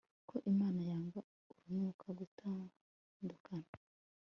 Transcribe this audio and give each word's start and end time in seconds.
ko 0.29 0.35
imana 0.51 0.79
yanga 0.89 1.19
urunuka 1.51 2.07
gutandukana 2.19 3.71